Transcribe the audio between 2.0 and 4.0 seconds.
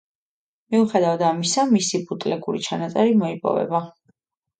ბუტლეგური ჩანაწერი მოიპოვება.